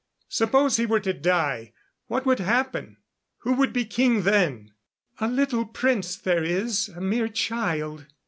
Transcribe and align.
Suppose 0.29 0.77
he 0.77 0.87
were 0.87 0.99
to 1.01 1.13
die 1.13 1.73
what 2.07 2.25
would 2.25 2.39
happen? 2.39 2.97
Who 3.41 3.53
would 3.53 3.71
be 3.71 3.85
king 3.85 4.23
then?" 4.23 4.71
"A 5.19 5.27
little 5.27 5.63
prince 5.67 6.15
there 6.15 6.43
is 6.43 6.89
a 6.89 6.99
mere 6.99 7.27
child. 7.27 8.07